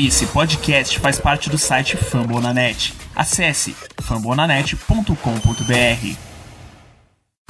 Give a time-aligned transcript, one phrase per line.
[0.00, 2.94] Esse podcast faz parte do site Fambonanet.
[3.16, 6.16] Acesse fambonanet.com.br.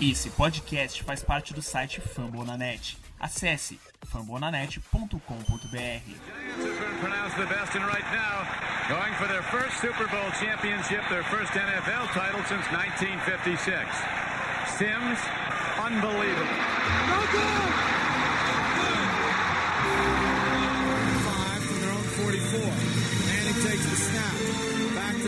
[0.01, 2.97] Esse podcast faz parte do site Fambonanet.
[3.21, 3.79] Acesse
[4.11, 5.19] fambonanet.com.br.
[7.37, 8.47] the best and right now
[8.89, 13.69] going for their first Super Bowl championship, their first NFL title since 1956.
[14.79, 15.19] Sims,
[15.85, 16.49] unbelievable.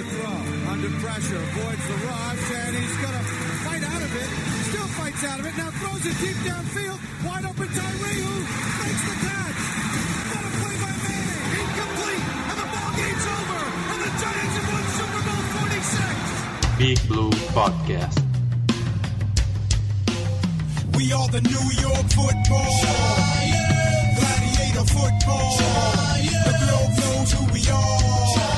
[0.00, 0.72] To throw.
[0.72, 1.36] Under pressure.
[1.36, 2.50] Avoids the rush.
[2.56, 3.24] And he's going to
[3.66, 4.28] fight out of it.
[4.70, 5.54] Still fights out of it.
[5.56, 6.98] Now throws it deep downfield.
[7.27, 8.36] Wide open Tyree who
[8.80, 9.60] makes the catch.
[10.30, 11.41] What a play by Manning.
[11.60, 12.24] Incomplete.
[12.48, 13.60] And the ball game's over.
[13.92, 16.80] And the Giants have won Super Bowl 46.
[16.80, 18.19] Big Blue Podcast.
[20.96, 22.72] We are the New York football.
[24.16, 25.50] Gladiator football.
[26.46, 28.49] The globe knows who we are.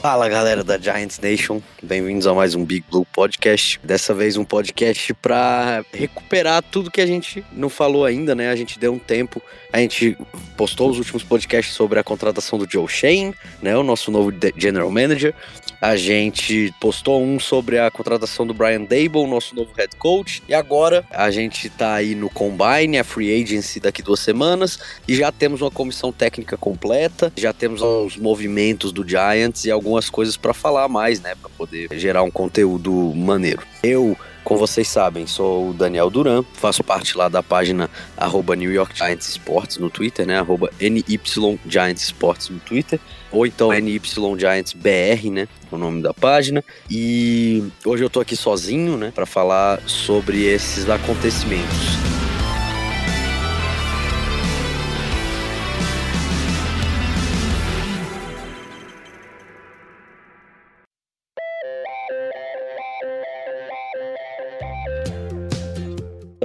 [0.00, 3.78] Fala galera da Giants Nation, bem-vindos a mais um Big Blue Podcast.
[3.84, 8.48] Dessa vez um podcast para recuperar tudo que a gente não falou ainda, né?
[8.48, 10.16] A gente deu um tempo, a gente
[10.56, 13.76] postou os últimos podcasts sobre a contratação do Joe Shane, né?
[13.76, 15.34] O nosso novo General Manager.
[15.82, 20.42] A gente postou um sobre a contratação do Brian Dable, nosso novo head coach.
[20.46, 24.78] E agora a gente tá aí no Combine, a Free Agency daqui duas semanas,
[25.08, 30.08] e já temos uma comissão técnica completa, já temos os movimentos do Giants e algumas
[30.08, 33.62] coisas para falar mais, né, para poder gerar um conteúdo maneiro.
[33.82, 38.72] Eu, como vocês sabem, sou o Daniel Duran, faço parte lá da página arroba New
[38.72, 41.20] York Giants Sports no Twitter, né, arroba NY
[41.66, 43.00] Giants Sports no Twitter,
[43.32, 44.00] ou então NY
[44.38, 46.64] Giants BR, né, o nome da página.
[46.88, 52.19] E hoje eu tô aqui sozinho, né, para falar sobre esses acontecimentos.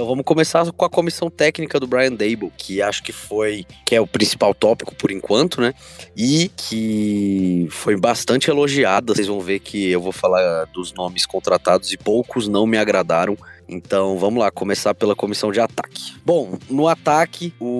[0.06, 4.00] Vamos começar com a comissão técnica do Brian Dable, que acho que foi que é
[4.00, 5.74] o principal tópico por enquanto, né?
[6.16, 9.14] E que foi bastante elogiada.
[9.14, 13.36] Vocês vão ver que eu vou falar dos nomes contratados e poucos não me agradaram.
[13.68, 16.14] Então vamos lá, começar pela comissão de ataque.
[16.24, 17.75] Bom, no ataque, o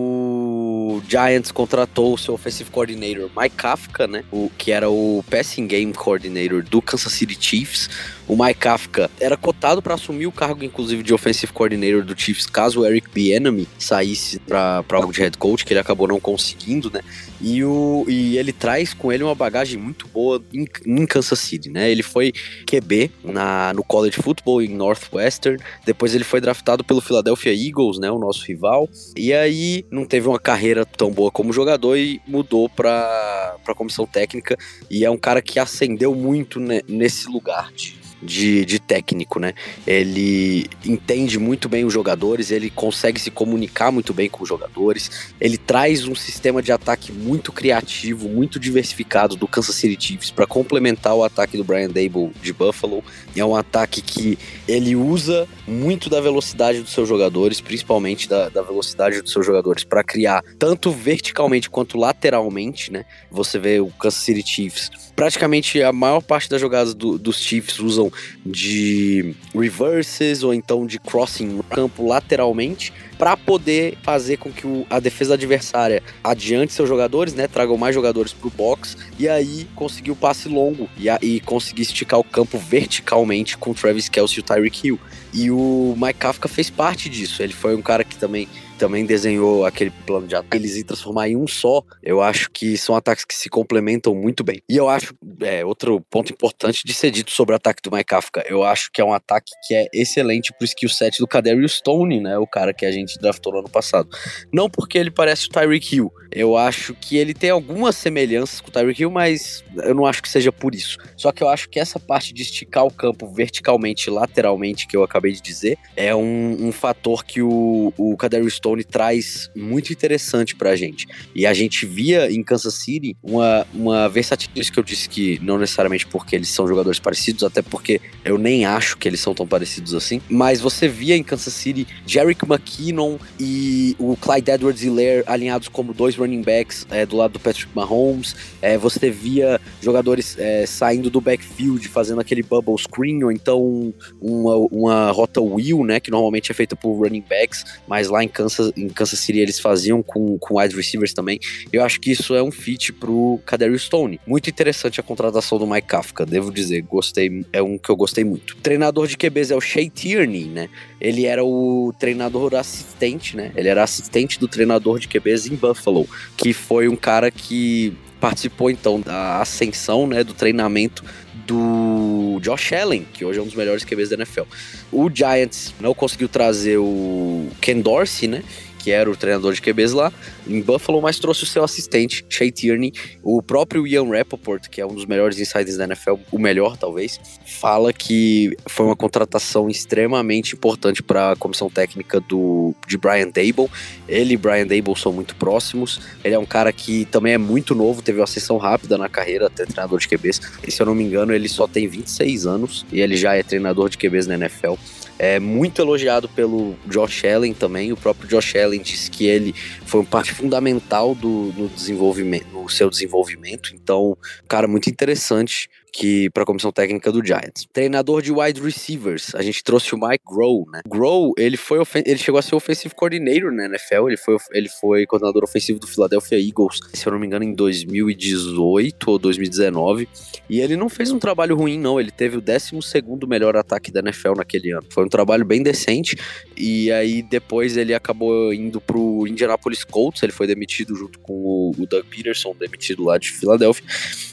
[1.09, 4.25] Giants contratou o seu offensive coordinator Mike Kafka, né?
[4.31, 7.89] O que era o passing game coordinator do Kansas City Chiefs.
[8.29, 12.47] O Mike Kafka era cotado para assumir o cargo, inclusive, de offensive coordinator do Chiefs,
[12.47, 16.91] caso o Eric Bieniemy saísse para algo de head coach, que ele acabou não conseguindo,
[16.93, 17.03] né?
[17.41, 21.71] E, o, e ele traz com ele uma bagagem muito boa em, em Kansas City,
[21.71, 21.89] né?
[21.89, 22.33] Ele foi
[22.67, 28.11] QB na, no college football em Northwestern, depois ele foi draftado pelo Philadelphia Eagles, né?
[28.11, 32.69] O nosso rival, e aí não teve uma carreira tão boa como jogador e mudou
[32.69, 34.57] para comissão técnica,
[34.91, 39.53] e é um cara que ascendeu muito né, nesse lugar de, de, de técnico, né?
[39.87, 45.33] Ele entende muito bem os jogadores, ele consegue se comunicar muito bem com os jogadores,
[45.41, 50.47] ele traz um sistema de ataque muito criativo, muito diversificado do Kansas City Chiefs para
[50.47, 53.05] complementar o ataque do Brian Dable de Buffalo.
[53.35, 58.63] É um ataque que ele usa muito da velocidade dos seus jogadores, principalmente da, da
[58.63, 63.05] velocidade dos seus jogadores, para criar tanto verticalmente quanto lateralmente, né?
[63.31, 67.79] Você vê o Kansas City Chiefs, praticamente a maior parte das jogadas do- dos Chiefs
[67.79, 68.06] usam
[68.45, 75.01] de reverses ou então de crossing campo lateralmente para poder fazer com que o- a
[75.01, 80.17] defesa adversária adiante seus jogadores, né, tragam mais jogadores pro box e aí conseguir o
[80.17, 84.41] passe longo e, a- e conseguir esticar o campo verticalmente com o Travis Kelce e
[84.41, 85.01] o Tyreek Hill.
[85.33, 87.43] E o Mike Kafka fez parte disso.
[87.43, 91.29] Ele foi um cara que também também desenhou aquele plano de ataque, eles iam transformar
[91.29, 91.83] em um só.
[92.03, 94.63] Eu acho que são ataques que se complementam muito bem.
[94.69, 98.05] E eu acho, é, outro ponto importante de ser dito sobre o ataque do Mike
[98.05, 101.73] Kafka, eu acho que é um ataque que é excelente pro skill set do Kadarius
[101.73, 104.09] Stone, né, o cara que a gente draftou no ano passado.
[104.53, 108.69] Não porque ele parece o Tyreek Hill, eu acho que ele tem algumas semelhanças com
[108.69, 110.99] o Tyreek Hill, mas eu não acho que seja por isso.
[111.17, 115.03] Só que eu acho que essa parte de esticar o campo verticalmente lateralmente, que eu
[115.03, 120.55] acabei de dizer, é um, um fator que o, o Kadarius Stone traz muito interessante
[120.55, 121.07] pra gente.
[121.35, 125.57] E a gente via em Kansas City uma, uma versatilidade que eu disse que não
[125.57, 129.47] necessariamente porque eles são jogadores parecidos, até porque eu nem acho que eles são tão
[129.47, 135.69] parecidos assim, mas você via em Kansas City Jerick McKinnon e o Clyde Edwards-Helaire alinhados
[135.69, 140.67] como dois running backs é, do lado do Patrick Mahomes, é, você via jogadores é,
[140.67, 146.11] saindo do backfield, fazendo aquele bubble screen, ou então uma, uma rota wheel, né, que
[146.11, 150.03] normalmente é feita por running backs, mas lá em Kansas, em Kansas City eles faziam
[150.03, 151.39] com, com wide receivers também.
[151.73, 154.21] Eu acho que isso é um fit pro Kadarius Stone.
[154.27, 158.25] Muito interessante a contratação do Mike Kafka, devo dizer, gostei, é um que eu gostei
[158.25, 158.57] muito.
[158.57, 160.69] Treinador de QBs é o Shea Tierney, né?
[161.01, 163.53] Ele era o treinador assistente, né?
[163.55, 166.06] Ele era assistente do treinador de QBs em Buffalo,
[166.37, 171.05] que foi um cara que participou então da ascensão, né, do treinamento
[171.47, 174.43] do Josh Allen, que hoje é um dos melhores QBs da NFL.
[174.91, 178.43] O Giants não conseguiu trazer o Ken Dorsey, né?
[178.87, 180.13] Que era o treinador de QBs lá,
[180.47, 182.93] em Buffalo, mas trouxe o seu assistente, Shea Tierney.
[183.21, 187.19] O próprio Ian Rappaport, que é um dos melhores insiders da NFL, o melhor talvez,
[187.45, 193.69] fala que foi uma contratação extremamente importante para a comissão técnica do, de Brian Dable.
[194.09, 196.01] Ele e Brian Dable são muito próximos.
[196.23, 199.49] Ele é um cara que também é muito novo, teve uma ascensão rápida na carreira,
[199.49, 200.41] até treinador de QBs.
[200.65, 203.43] E se eu não me engano, ele só tem 26 anos e ele já é
[203.43, 204.75] treinador de QBs na NFL.
[205.19, 207.93] É muito elogiado pelo Josh Allen também.
[207.93, 209.55] O próprio Josh Allen disse que ele
[209.85, 213.75] foi uma parte fundamental do no desenvolvimento, no seu desenvolvimento.
[213.75, 214.17] Então,
[214.47, 217.67] cara muito interessante que para a comissão técnica do Giants.
[217.73, 220.83] Treinador de wide receivers, a gente trouxe o Mike Grohl, né?
[220.87, 225.07] Grohl, ele foi ele chegou a ser offensive coordinator na NFL, ele foi ele foi
[225.07, 230.07] coordenador ofensivo do Philadelphia Eagles, se eu não me engano em 2018 ou 2019,
[230.51, 234.01] e ele não fez um trabalho ruim não, ele teve o 12º melhor ataque da
[234.01, 234.87] NFL naquele ano.
[234.91, 236.17] Foi um trabalho bem decente
[236.55, 241.75] e aí depois ele acabou indo pro Indianapolis Colts, ele foi demitido junto com o,
[241.79, 243.85] o Doug Peterson, demitido lá de Filadélfia.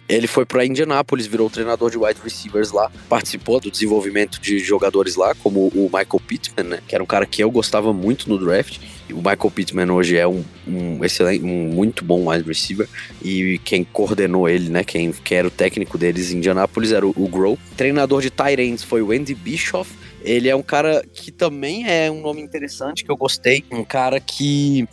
[0.09, 5.15] Ele foi para Indianapolis, virou treinador de wide receivers lá, participou do desenvolvimento de jogadores
[5.15, 8.37] lá, como o Michael Pittman, né, que era um cara que eu gostava muito no
[8.37, 8.79] draft.
[9.11, 12.87] O Michael Pittman hoje é um, um excelente, um muito bom wide receiver
[13.23, 17.13] e quem coordenou ele, né, quem, quem era o técnico deles em Indianapolis era o,
[17.15, 17.57] o Grow.
[17.77, 19.91] Treinador de ends foi o Andy Bischoff.
[20.23, 24.21] Ele é um cara que também é um nome interessante que eu gostei, um cara
[24.21, 24.87] que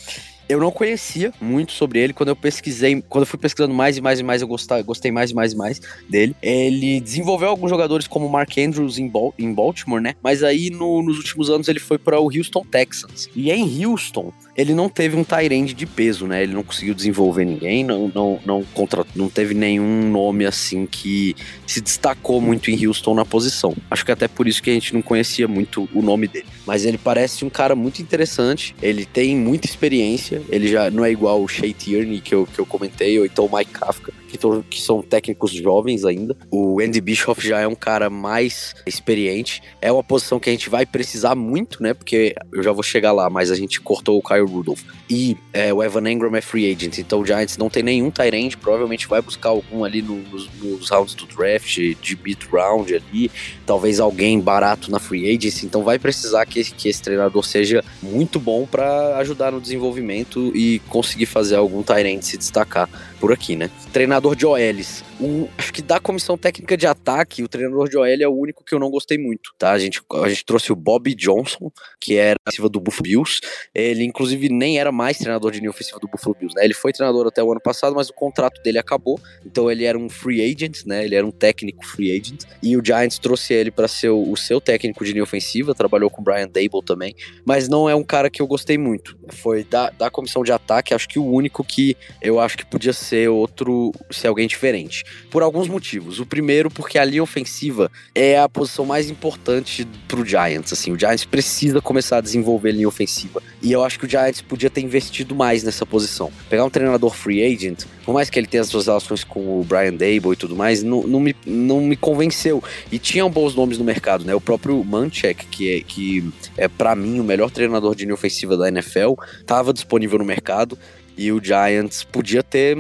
[0.50, 2.12] eu não conhecia muito sobre ele.
[2.12, 5.12] Quando eu pesquisei, quando eu fui pesquisando mais e mais e mais, eu gostei, gostei
[5.12, 6.34] mais e mais e mais dele.
[6.42, 10.14] Ele desenvolveu alguns jogadores como Mark Andrews em, em Baltimore, né?
[10.20, 13.28] Mas aí no, nos últimos anos ele foi para o Houston Texans.
[13.34, 16.42] E em Houston, ele não teve um Tyrande de peso, né?
[16.42, 21.34] Ele não conseguiu desenvolver ninguém, não, não, não, contra, não teve nenhum nome assim que
[21.66, 23.74] se destacou muito em Houston na posição.
[23.90, 26.46] Acho que até por isso que a gente não conhecia muito o nome dele.
[26.66, 31.10] Mas ele parece um cara muito interessante, ele tem muita experiência, ele já não é
[31.10, 34.38] igual o Shea Tierney que eu, que eu comentei, ou então o Mike Kafka, que,
[34.68, 36.36] que são técnicos jovens ainda.
[36.50, 39.62] O Andy Bischoff já é um cara mais experiente.
[39.80, 41.94] É uma posição que a gente vai precisar muito, né?
[41.94, 44.82] Porque eu já vou chegar lá, mas a gente cortou o Kyle Rudolph.
[45.08, 48.56] E é, o Evan Engram é free agent, então o Giants não tem nenhum Tyrande,
[48.56, 53.30] provavelmente vai buscar algum ali no, nos, nos, rounds do draft, de mid round ali,
[53.66, 58.38] talvez alguém barato na free agency, então vai precisar que, que esse treinador seja muito
[58.38, 62.88] bom para ajudar no desenvolvimento e conseguir fazer algum Tyrande se destacar
[63.20, 63.70] por aqui, né?
[63.92, 65.04] Treinador de OLs.
[65.20, 68.64] O, acho que da comissão técnica de ataque, o treinador de OL é o único
[68.64, 69.72] que eu não gostei muito, tá?
[69.72, 71.70] A gente, a gente trouxe o Bob Johnson,
[72.00, 73.40] que era ofensiva do Buffalo Bills.
[73.74, 76.64] Ele, inclusive, nem era mais treinador de linha ofensiva do Buffalo Bills, né?
[76.64, 79.20] Ele foi treinador até o ano passado, mas o contrato dele acabou.
[79.44, 81.04] Então ele era um free agent, né?
[81.04, 82.44] Ele era um técnico free agent.
[82.62, 86.08] E o Giants trouxe ele para ser o, o, seu técnico de linha ofensiva, trabalhou
[86.08, 87.14] com o Brian Dable também.
[87.44, 89.18] Mas não é um cara que eu gostei muito.
[89.28, 92.92] Foi da, da comissão de ataque, acho que o único que eu acho que podia
[92.92, 96.18] ser outro, ser alguém diferente por alguns motivos.
[96.20, 100.72] O primeiro, porque a linha ofensiva é a posição mais importante pro Giants.
[100.72, 103.42] Assim, o Giants precisa começar a desenvolver linha ofensiva.
[103.62, 106.32] E eu acho que o Giants podia ter investido mais nessa posição.
[106.48, 109.64] Pegar um treinador free agent, por mais que ele tenha as suas relações com o
[109.64, 112.62] Brian Dable e tudo mais, não, não, me, não me convenceu.
[112.90, 114.34] E tinham bons nomes no mercado, né?
[114.34, 118.56] O próprio Manchek, que é, que é para mim o melhor treinador de linha ofensiva
[118.56, 120.78] da NFL, estava disponível no mercado.
[121.16, 122.76] E o Giants podia ter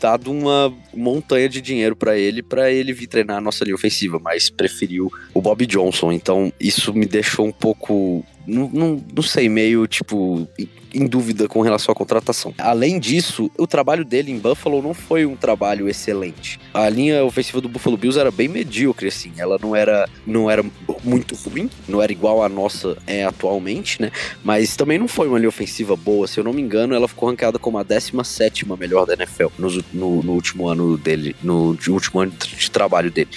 [0.00, 4.18] dado uma montanha de dinheiro para ele, para ele vir treinar a nossa linha ofensiva,
[4.18, 6.12] mas preferiu o Bob Johnson.
[6.12, 10.48] Então isso me deixou um pouco não, não, não sei, meio tipo
[10.94, 12.54] em dúvida com relação à contratação.
[12.56, 16.60] Além disso, o trabalho dele em Buffalo não foi um trabalho excelente.
[16.72, 19.32] A linha ofensiva do Buffalo Bills era bem medíocre, assim.
[19.36, 20.64] Ela não era, não era
[21.02, 24.12] muito ruim, não era igual a nossa é atualmente, né?
[24.44, 26.28] Mas também não foi uma linha ofensiva boa.
[26.28, 29.68] Se eu não me engano, ela ficou ranqueada como a 17 melhor da NFL no,
[29.92, 33.30] no, no último ano dele, no último ano de trabalho dele.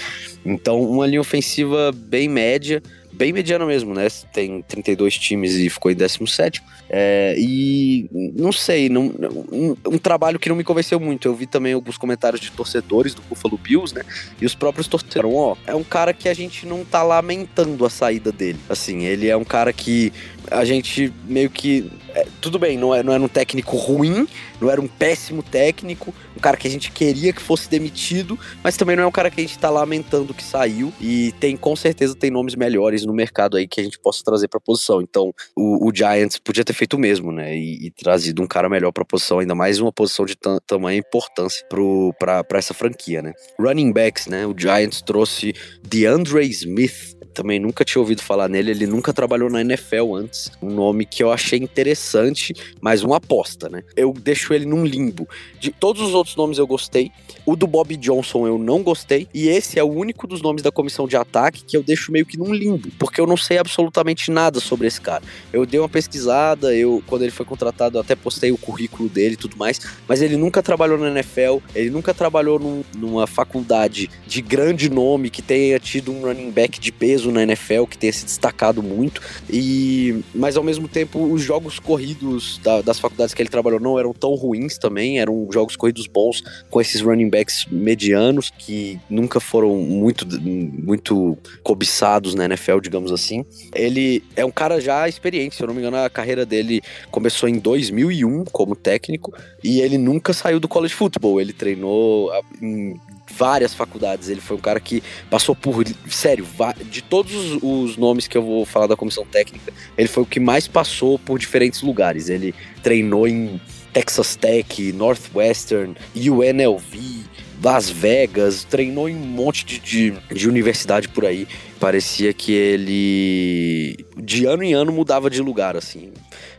[0.45, 2.81] Então, uma linha ofensiva bem média,
[3.17, 4.07] bem mediana mesmo, né?
[4.31, 6.61] Tem 32 times e ficou em 17.
[6.89, 9.11] É, e não sei, não,
[9.51, 11.27] um, um, trabalho que não me convenceu muito.
[11.27, 14.03] Eu vi também alguns comentários de torcedores do Buffalo Bills, né?
[14.39, 17.89] E os próprios torcedores, ó, é um cara que a gente não tá lamentando a
[17.89, 18.59] saída dele.
[18.69, 20.13] Assim, ele é um cara que
[20.51, 21.89] a gente meio que.
[22.13, 24.27] É, tudo bem, não, é, não era um técnico ruim,
[24.59, 28.75] não era um péssimo técnico, um cara que a gente queria que fosse demitido, mas
[28.75, 30.91] também não é um cara que a gente tá lamentando que saiu.
[30.99, 34.47] E tem, com certeza, tem nomes melhores no mercado aí que a gente possa trazer
[34.47, 35.01] pra posição.
[35.01, 37.55] Então, o, o Giants podia ter feito o mesmo, né?
[37.55, 40.35] E, e trazido um cara melhor pra posição, ainda mais uma posição de
[40.65, 43.33] tamanha importância pro, pra, pra essa franquia, né?
[43.59, 44.45] Running backs, né?
[44.45, 49.61] O Giants trouxe DeAndre Smith também nunca tinha ouvido falar nele, ele nunca trabalhou na
[49.61, 50.51] NFL antes.
[50.59, 52.51] Um nome que eu achei interessante,
[52.81, 53.83] mas uma aposta, né?
[53.95, 55.29] Eu deixo ele num limbo.
[55.59, 57.11] De todos os outros nomes eu gostei,
[57.45, 60.71] o do Bob Johnson eu não gostei, e esse é o único dos nomes da
[60.71, 64.31] comissão de ataque que eu deixo meio que num limbo, porque eu não sei absolutamente
[64.31, 65.23] nada sobre esse cara.
[65.53, 69.37] Eu dei uma pesquisada, eu quando ele foi contratado, até postei o currículo dele e
[69.37, 74.41] tudo mais, mas ele nunca trabalhou na NFL, ele nunca trabalhou num, numa faculdade de
[74.41, 78.25] grande nome que tenha tido um running back de peso na NFL que tenha se
[78.25, 79.21] destacado muito.
[79.49, 83.99] E mas ao mesmo tempo os jogos corridos da, das faculdades que ele trabalhou não
[83.99, 89.39] eram tão ruins também, eram jogos corridos bons com esses running backs medianos que nunca
[89.39, 93.45] foram muito muito cobiçados na NFL, digamos assim.
[93.73, 96.81] Ele é um cara já experiente, se eu não me engano, a carreira dele
[97.11, 101.39] começou em 2001 como técnico e ele nunca saiu do college football.
[101.41, 102.31] Ele treinou
[102.61, 102.99] em
[103.31, 104.29] várias faculdades.
[104.29, 106.45] Ele foi um cara que passou por, sério,
[106.89, 110.25] de todos os, os, nomes que eu vou falar da comissão técnica, ele foi o
[110.25, 112.29] que mais passou por diferentes lugares.
[112.29, 113.59] Ele treinou em
[113.91, 117.25] Texas Tech, Northwestern, UNLV,
[117.63, 121.47] Las Vegas, treinou em um monte de, de, de, universidade por aí.
[121.79, 126.11] Parecia que ele de ano em ano mudava de lugar, assim.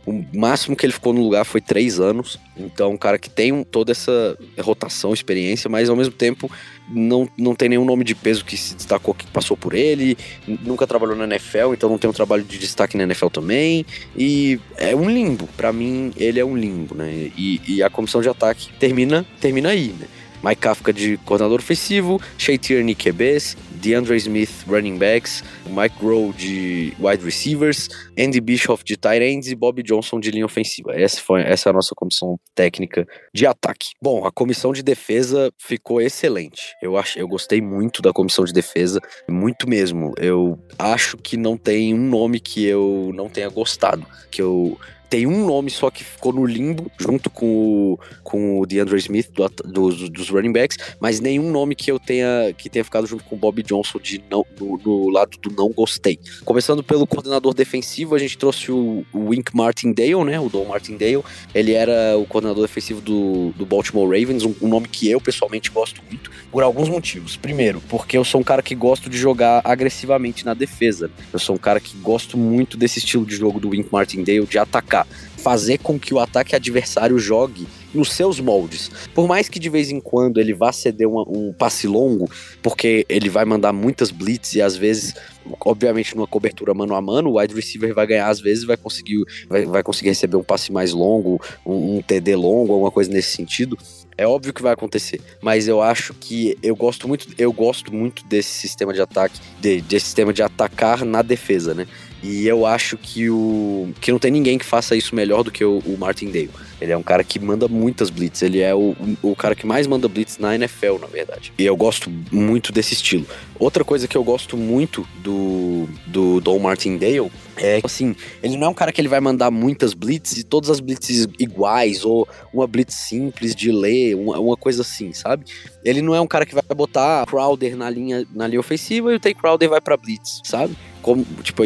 [0.05, 2.37] O máximo que ele ficou no lugar foi três anos.
[2.57, 6.51] Então, um cara que tem toda essa rotação, experiência, mas ao mesmo tempo
[6.89, 10.17] não, não tem nenhum nome de peso que se destacou que passou por ele.
[10.47, 13.85] Nunca trabalhou na NFL, então não tem um trabalho de destaque na NFL também.
[14.17, 15.47] E é um limbo.
[15.55, 17.31] para mim, ele é um limbo, né?
[17.37, 20.07] E, e a comissão de ataque termina, termina aí, né?
[20.43, 26.93] Mike Kafka de coordenador ofensivo, Shea Tierney QBs, DeAndre Smith running backs, Mike Rowe de
[26.99, 30.93] wide receivers, Andy Bischoff de tight ends e Bob Johnson de linha ofensiva.
[30.93, 33.89] Essa foi essa é a nossa comissão técnica de ataque.
[34.01, 36.75] Bom, a comissão de defesa ficou excelente.
[36.81, 40.13] Eu acho, eu gostei muito da comissão de defesa, muito mesmo.
[40.17, 44.77] Eu acho que não tem um nome que eu não tenha gostado, que eu
[45.09, 47.45] tem um nome só que ficou no limbo, junto com
[47.93, 51.99] o, com o DeAndre Smith do, do, dos running backs, mas nenhum nome que eu
[51.99, 55.49] tenha que tenha ficado junto com o Bob Johnson de não, no, no lado do
[55.51, 56.19] não gostei.
[56.45, 60.39] Começando pelo coordenador defensivo, a gente trouxe o, o Wink Martindale, né?
[60.39, 61.23] O Don Martindale.
[61.55, 65.71] Ele era o coordenador defensivo do, do Baltimore Ravens, um, um nome que eu pessoalmente
[65.71, 67.35] gosto muito, por alguns motivos.
[67.35, 71.09] Primeiro, porque eu sou um cara que gosto de jogar agressivamente na defesa.
[71.33, 74.57] Eu sou um cara que gosto muito desse estilo de jogo do Wink Martindale, de
[74.57, 74.98] atacar
[75.37, 78.91] fazer com que o ataque adversário jogue nos seus moldes.
[79.13, 82.29] Por mais que de vez em quando ele vá ceder uma, um passe longo,
[82.61, 85.15] porque ele vai mandar muitas blitz e às vezes,
[85.61, 89.23] obviamente, numa cobertura mano a mano, o wide receiver vai ganhar, às vezes vai conseguir,
[89.47, 93.35] vai, vai conseguir receber um passe mais longo, um, um TD longo, alguma coisa nesse
[93.35, 93.77] sentido.
[94.17, 98.25] É óbvio que vai acontecer, mas eu acho que eu gosto muito, eu gosto muito
[98.25, 101.87] desse sistema de ataque, de, desse sistema de atacar na defesa, né?
[102.21, 105.63] E eu acho que o que não tem ninguém que faça isso melhor do que
[105.63, 106.49] o, o Martindale.
[106.81, 108.41] Ele é um cara que manda muitas blitz.
[108.41, 111.53] Ele é o, o cara que mais manda blitz na NFL, na verdade.
[111.57, 113.25] E eu gosto muito desse estilo.
[113.57, 118.69] Outra coisa que eu gosto muito do, do Don Martindale é assim, ele não é
[118.69, 122.65] um cara que ele vai mandar muitas blitz e todas as blitzes iguais, ou uma
[122.65, 125.45] blitz simples de ler, uma, uma coisa assim, sabe?
[125.83, 129.15] Ele não é um cara que vai botar Crowder na linha, na linha ofensiva e
[129.15, 130.75] o Tay Crowder vai pra blitz, sabe?
[131.01, 131.63] Como, tipo,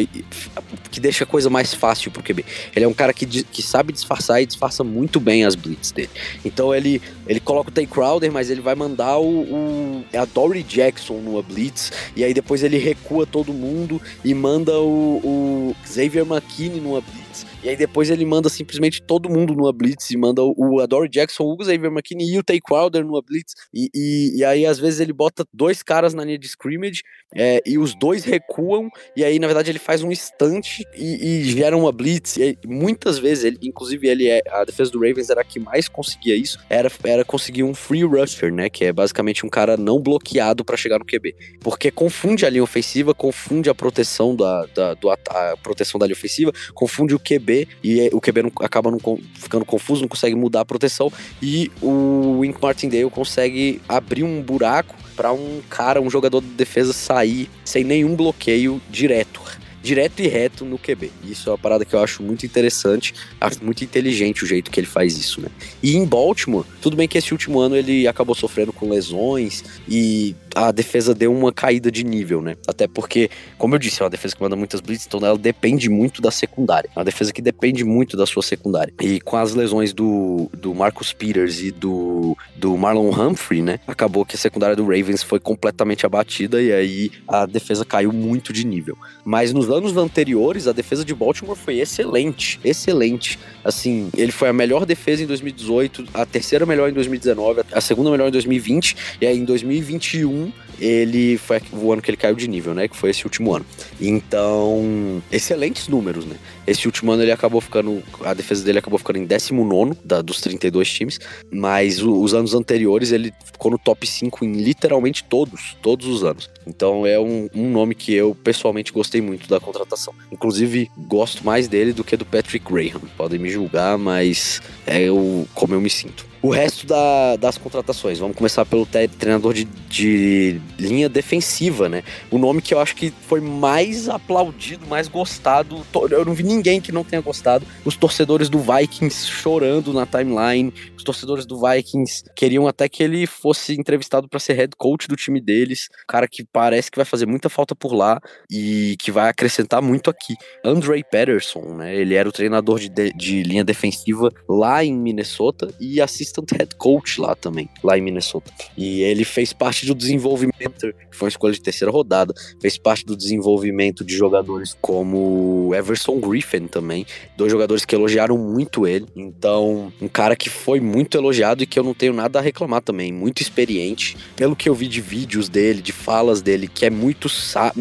[0.90, 2.44] que deixa a coisa mais fácil pro QB.
[2.74, 6.10] Ele é um cara que, que sabe disfarçar e disfarça muito bem as blitz dele.
[6.44, 10.24] Então ele, ele coloca o Tay Crowder, mas ele vai mandar o, o é a
[10.24, 15.76] Dory Jackson numa blitz, e aí depois ele recua todo mundo e manda o, o
[15.86, 17.46] Xavier McKinney numa blitz.
[17.64, 21.44] E aí depois ele manda simplesmente todo mundo numa blitz e manda o Adore Jackson,
[21.44, 23.54] o Xavier McKinney e o Tay Crowder numa blitz.
[23.72, 27.02] E, e, e, aí às vezes ele bota dois caras na linha de scrimmage
[27.34, 31.44] é, e os dois recuam e aí na verdade ele faz um instante e, e
[31.44, 32.36] gera uma blitz.
[32.36, 35.88] E muitas vezes, ele, inclusive ele é, a defesa do Ravens era a que mais
[35.88, 39.98] conseguia isso, era, era conseguir um free rusher, né, que é basicamente um cara não
[39.98, 41.34] bloqueado para chegar no QB.
[41.60, 46.14] Porque confunde a linha ofensiva, confunde a proteção da, da do, a proteção da linha
[46.14, 48.98] ofensiva, confunde o QB e é, o QB não, acaba não,
[49.34, 54.94] ficando confuso, não consegue mudar a proteção e o Wink Martindale consegue abrir um buraco
[55.16, 59.40] para um cara, um jogador de defesa sair sem nenhum bloqueio direto
[59.84, 61.10] direto e reto no QB.
[61.22, 64.80] Isso é uma parada que eu acho muito interessante, acho muito inteligente o jeito que
[64.80, 65.48] ele faz isso, né?
[65.82, 70.34] E em Baltimore, tudo bem que esse último ano ele acabou sofrendo com lesões e
[70.54, 72.56] a defesa deu uma caída de nível, né?
[72.66, 75.88] Até porque, como eu disse, é uma defesa que manda muitas blitz, então ela depende
[75.88, 76.88] muito da secundária.
[76.94, 78.92] É uma defesa que depende muito da sua secundária.
[79.00, 83.80] E com as lesões do, do Marcus Peters e do, do Marlon Humphrey, né?
[83.86, 88.52] Acabou que a secundária do Ravens foi completamente abatida e aí a defesa caiu muito
[88.52, 88.96] de nível.
[89.24, 93.38] Mas nos anos anteriores, a defesa de Baltimore foi excelente, excelente.
[93.64, 98.10] Assim, ele foi a melhor defesa em 2018, a terceira melhor em 2019, a segunda
[98.10, 100.43] melhor em 2020 e aí em 2021
[100.80, 102.88] ele foi o ano que ele caiu de nível, né?
[102.88, 103.64] Que foi esse último ano.
[104.00, 106.36] Então, excelentes números, né?
[106.66, 108.02] Esse último ano ele acabou ficando.
[108.24, 111.18] A defesa dele acabou ficando em 19 da, dos 32 times.
[111.50, 116.24] Mas o, os anos anteriores ele ficou no top 5 em literalmente todos, todos os
[116.24, 116.50] anos.
[116.66, 120.14] Então é um, um nome que eu pessoalmente gostei muito da contratação.
[120.32, 123.00] Inclusive, gosto mais dele do que do Patrick Graham.
[123.16, 126.33] Podem me julgar, mas é eu, como eu me sinto.
[126.44, 132.02] O resto da, das contratações, vamos começar pelo treinador de, de, linha defensiva, né?
[132.30, 135.80] O nome que eu acho que foi mais aplaudido, mais gostado.
[136.10, 137.64] Eu não vi ninguém que não tenha gostado.
[137.82, 143.26] Os torcedores do Vikings chorando na timeline, os torcedores do Vikings queriam até que ele
[143.26, 145.88] fosse entrevistado para ser head coach do time deles.
[146.06, 148.20] Cara que parece que vai fazer muita falta por lá
[148.50, 150.34] e que vai acrescentar muito aqui.
[150.62, 151.96] Andre Patterson, né?
[151.96, 156.02] Ele era o treinador de, de, de linha defensiva lá em Minnesota e
[156.34, 158.50] assistant head coach lá também, lá em Minnesota.
[158.76, 163.06] E ele fez parte do desenvolvimento, que foi uma escolha de terceira rodada, fez parte
[163.06, 169.06] do desenvolvimento de jogadores como Everson Griffin também, dois jogadores que elogiaram muito ele.
[169.14, 172.82] Então, um cara que foi muito elogiado e que eu não tenho nada a reclamar
[172.82, 173.12] também.
[173.12, 174.16] Muito experiente.
[174.34, 177.28] Pelo que eu vi de vídeos dele, de falas dele, que é muito.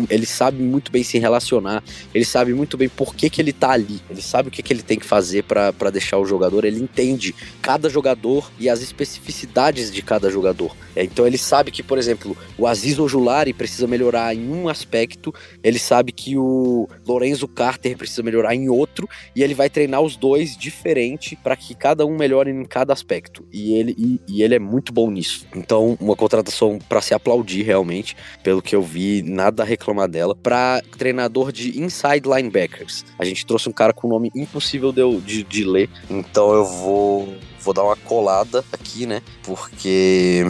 [0.10, 1.83] Ele sabe muito bem se relacionar.
[2.13, 4.01] Ele sabe muito bem por que, que ele tá ali.
[4.10, 6.65] Ele sabe o que, que ele tem que fazer para deixar o jogador.
[6.65, 10.76] Ele entende cada jogador e as especificidades de cada jogador.
[10.96, 15.34] É, então ele sabe que, por exemplo, o Aziz Ojulari precisa melhorar em um aspecto,
[15.64, 20.16] ele sabe que o Lorenzo Carter precisa melhorar em outro, e ele vai treinar os
[20.16, 23.46] dois diferente para que cada um melhore em cada aspecto.
[23.51, 25.46] E ele, e, e ele é muito bom nisso.
[25.56, 30.36] Então, uma contratação para se aplaudir realmente, pelo que eu vi, nada a reclamar dela.
[30.36, 35.22] Para treinador de inside linebackers, a gente trouxe um cara com um nome impossível de,
[35.22, 39.22] de, de ler, então eu vou vou dar uma colada aqui, né?
[39.44, 40.46] Porque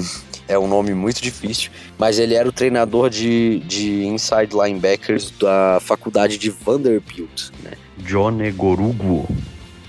[0.48, 5.80] é um nome muito difícil, mas ele era o treinador de, de inside linebackers da
[5.82, 7.72] faculdade de Vanderbilt, né?
[7.98, 9.28] John Gorugo.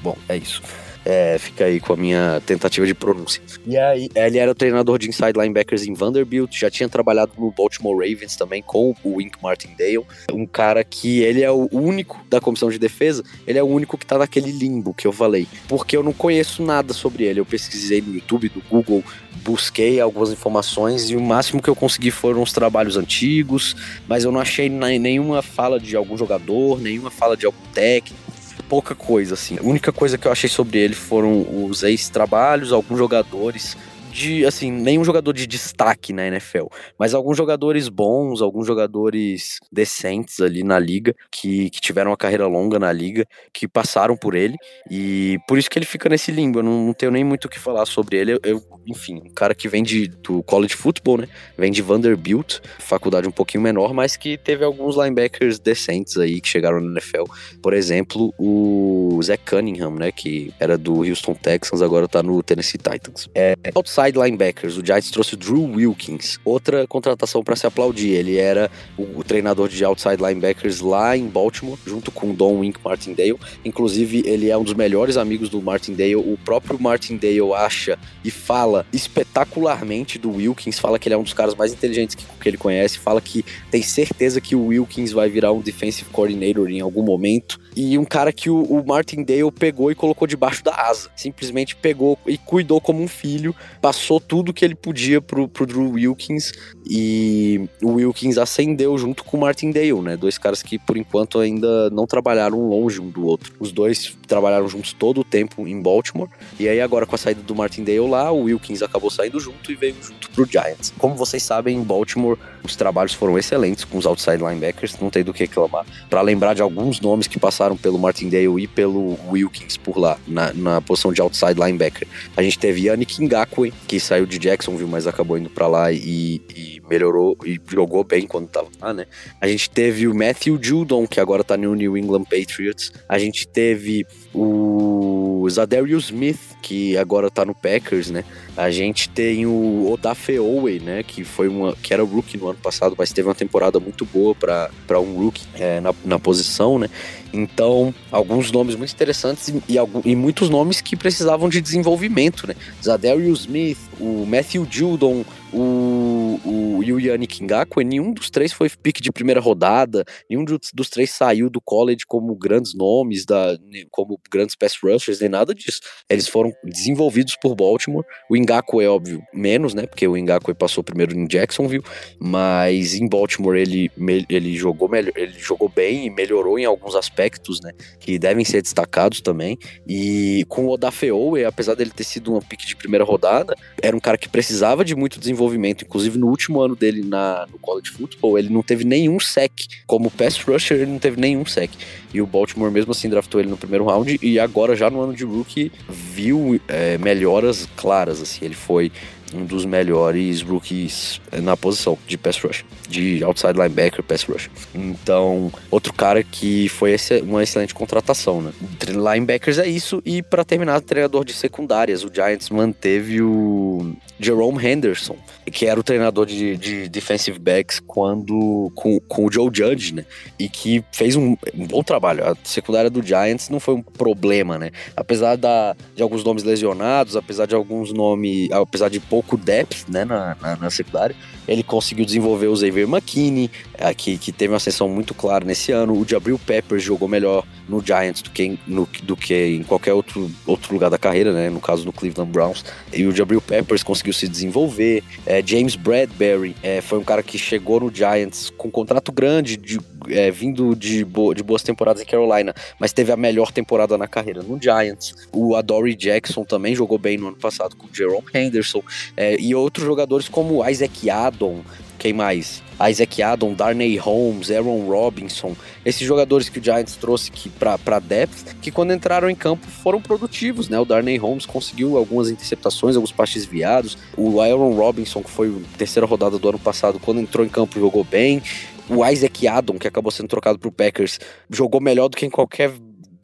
[0.02, 0.62] Bom, é isso.
[1.04, 3.42] É, fica aí com a minha tentativa de pronúncia.
[3.66, 7.50] E aí, ele era o treinador de inside linebackers em Vanderbilt, já tinha trabalhado no
[7.50, 10.04] Baltimore Ravens também com o Wink Martindale.
[10.32, 13.98] Um cara que ele é o único da comissão de defesa, ele é o único
[13.98, 15.46] que tá naquele limbo que eu falei.
[15.68, 17.40] Porque eu não conheço nada sobre ele.
[17.40, 19.04] Eu pesquisei no YouTube, no Google,
[19.44, 23.76] busquei algumas informações e o máximo que eu consegui foram os trabalhos antigos,
[24.08, 28.23] mas eu não achei nenhuma fala de algum jogador, nenhuma fala de algum técnico
[28.68, 29.58] pouca coisa, assim.
[29.58, 33.76] A única coisa que eu achei sobre ele foram os ex-trabalhos, alguns jogadores
[34.14, 40.40] de, assim, nenhum jogador de destaque na NFL, mas alguns jogadores bons, alguns jogadores decentes
[40.40, 44.56] ali na liga, que, que tiveram uma carreira longa na liga, que passaram por ele,
[44.88, 46.60] e por isso que ele fica nesse limbo.
[46.60, 48.34] Eu não, não tenho nem muito o que falar sobre ele.
[48.34, 51.28] Eu, eu, enfim, um cara que vem de, do college football, né?
[51.58, 56.48] Vem de Vanderbilt, faculdade um pouquinho menor, mas que teve alguns linebackers decentes aí que
[56.48, 57.24] chegaram na NFL.
[57.60, 60.12] Por exemplo, o Zach Cunningham, né?
[60.12, 63.28] Que era do Houston Texans, agora tá no Tennessee Titans.
[63.34, 68.10] É outside outside linebackers, o Giants trouxe o Drew Wilkins, outra contratação para se aplaudir.
[68.10, 72.58] Ele era o, o, treinador de outside linebackers lá em Baltimore, junto com o Don
[72.58, 73.38] Wink Martindale.
[73.64, 76.16] Inclusive, ele é um dos melhores amigos do Martindale.
[76.16, 81.32] O próprio Martindale acha e fala espetacularmente do Wilkins, fala que ele é um dos
[81.32, 85.28] caras mais inteligentes que, que ele conhece, fala que tem certeza que o Wilkins vai
[85.28, 87.58] virar um defensive coordinator em algum momento.
[87.76, 91.10] E um cara que o, o Martindale pegou e colocou debaixo da asa.
[91.16, 95.92] Simplesmente pegou e cuidou como um filho, passou tudo que ele podia pro, pro Drew
[95.92, 96.52] Wilkins
[96.88, 100.16] e o Wilkins ascendeu junto com o Martindale, né?
[100.16, 103.52] Dois caras que por enquanto ainda não trabalharam longe um do outro.
[103.58, 106.28] Os dois trabalharam juntos todo o tempo em Baltimore.
[106.58, 109.74] E aí agora com a saída do Martindale lá, o Wilkins acabou saindo junto e
[109.74, 110.92] veio junto pro Giants.
[110.98, 115.22] Como vocês sabem, em Baltimore os trabalhos foram excelentes com os outside linebackers, não tem
[115.22, 115.84] do que reclamar.
[116.08, 120.52] Para lembrar de alguns nomes que passaram pelo Martindale e pelo Wilkins por lá, na,
[120.54, 122.08] na posição de outside linebacker.
[122.36, 126.40] A gente teve Yannick Ngakwe, que saiu de Jacksonville, mas acabou indo para lá e,
[126.54, 129.06] e, melhorou e jogou bem quando tava lá, né?
[129.40, 132.92] A gente teve o Matthew Judon, que agora tá no New England Patriots.
[133.08, 138.24] A gente teve o Zadarius Smith, que agora tá no Packers, né?
[138.56, 141.02] A gente tem o Odafe Owe, né?
[141.02, 141.74] Que foi uma.
[141.74, 145.14] que era o rookie no ano passado, mas teve uma temporada muito boa para um
[145.16, 146.88] rookie é, na, na posição, né?
[147.32, 152.54] Então, alguns nomes muito interessantes e, e, e, muitos nomes que precisavam de desenvolvimento, né?
[152.82, 158.68] Zadarius Smith, o Matthew Judon, o, o, e o Yannick Ngakwe, nenhum dos três foi
[158.68, 163.56] pick de primeira rodada, nenhum dos, dos, três saiu do college como grandes nomes, da,
[163.90, 165.80] como grandes pass rushers, nem nada disso.
[166.08, 168.04] Eles foram desenvolvidos por Baltimore.
[168.28, 169.86] O Ngakwe é óbvio, menos, né?
[169.86, 171.84] Porque o Ngakwe passou primeiro em Jacksonville,
[172.18, 173.90] mas em Baltimore ele,
[174.28, 177.72] ele, jogou, melhor, ele jogou bem e melhorou em alguns aspectos, né?
[177.98, 179.58] Que devem ser destacados também.
[179.86, 184.00] E com o Odafeoe, apesar dele ter sido uma pick de primeira rodada, era um
[184.00, 185.84] cara que precisava de muito desenvolvimento desenvolvimento.
[185.84, 189.52] Inclusive, no último ano dele na, no college football, ele não teve nenhum sec.
[189.86, 191.70] Como pass rusher, ele não teve nenhum sec.
[192.12, 194.18] E o Baltimore, mesmo assim, draftou ele no primeiro round.
[194.22, 198.22] E agora, já no ano de rookie, viu é, melhoras claras.
[198.22, 198.90] Assim, ele foi
[199.34, 204.48] um dos melhores rookies na posição de pass rush, de outside linebacker, pass rush.
[204.74, 208.52] Então, outro cara que foi uma excelente contratação, né?
[208.86, 215.16] Linebackers é isso e para terminar, treinador de secundárias, o Giants manteve o Jerome Henderson,
[215.46, 220.04] que era o treinador de, de defensive backs quando com, com o Joe Judge, né?
[220.38, 222.24] E que fez um, um, bom trabalho.
[222.24, 224.70] A secundária do Giants não foi um problema, né?
[224.96, 230.04] Apesar da, de alguns nomes lesionados, apesar de alguns nomes, apesar de pouco depth, né,
[230.04, 234.88] na, na, na secundária, ele conseguiu desenvolver o Xavier McKinney, aqui, que teve uma ascensão
[234.88, 235.98] muito clara nesse ano.
[235.98, 239.92] O Jabril Peppers jogou melhor no Giants do que, em, no, do que em qualquer
[239.92, 241.50] outro, outro lugar da carreira, né?
[241.50, 242.64] No caso, no Cleveland Browns.
[242.92, 245.02] E o Jabril Peppers conseguiu se desenvolver.
[245.26, 249.56] É, James Bradbury é, foi um cara que chegou no Giants com um contrato grande,
[249.56, 249.78] de,
[250.08, 254.06] é, vindo de, bo de boas temporadas em Carolina, mas teve a melhor temporada na
[254.06, 255.14] carreira no Giants.
[255.32, 258.82] O Adoree Jackson também jogou bem no ano passado com o Jerome Henderson.
[259.16, 261.62] É, e outros jogadores como Isaac Adon,
[261.98, 262.62] quem mais?
[262.90, 268.56] Isaac Adon, Darnay Holmes, Aaron Robinson, esses jogadores que o Giants trouxe que para depth,
[268.60, 270.78] que quando entraram em campo foram produtivos, né?
[270.78, 273.96] O Darnay Holmes conseguiu algumas interceptações, alguns passes viados.
[274.16, 278.04] O Aaron Robinson, que foi terceira rodada do ano passado, quando entrou em campo jogou
[278.04, 278.42] bem.
[278.88, 281.18] O Isaac Adon, que acabou sendo trocado para o Packers,
[281.48, 282.70] jogou melhor do que em qualquer